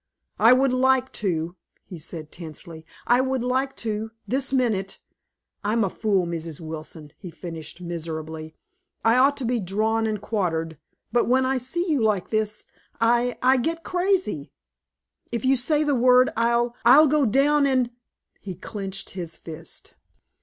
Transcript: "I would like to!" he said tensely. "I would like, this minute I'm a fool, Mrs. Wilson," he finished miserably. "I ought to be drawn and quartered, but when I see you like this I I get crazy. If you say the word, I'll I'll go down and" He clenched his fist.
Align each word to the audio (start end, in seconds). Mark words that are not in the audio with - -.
"I 0.39 0.51
would 0.51 0.73
like 0.73 1.11
to!" 1.21 1.55
he 1.85 1.99
said 1.99 2.31
tensely. 2.31 2.87
"I 3.05 3.21
would 3.21 3.43
like, 3.43 3.79
this 4.27 4.51
minute 4.51 4.99
I'm 5.63 5.83
a 5.83 5.91
fool, 5.91 6.25
Mrs. 6.25 6.59
Wilson," 6.59 7.11
he 7.19 7.29
finished 7.29 7.79
miserably. 7.81 8.55
"I 9.05 9.17
ought 9.17 9.37
to 9.37 9.45
be 9.45 9.59
drawn 9.59 10.07
and 10.07 10.19
quartered, 10.19 10.79
but 11.11 11.27
when 11.27 11.45
I 11.45 11.57
see 11.57 11.87
you 11.87 12.01
like 12.01 12.31
this 12.31 12.65
I 12.99 13.37
I 13.43 13.57
get 13.57 13.83
crazy. 13.83 14.51
If 15.31 15.45
you 15.45 15.55
say 15.55 15.83
the 15.83 15.93
word, 15.93 16.31
I'll 16.35 16.75
I'll 16.83 17.05
go 17.05 17.27
down 17.27 17.67
and" 17.67 17.91
He 18.41 18.55
clenched 18.55 19.11
his 19.11 19.37
fist. 19.37 19.93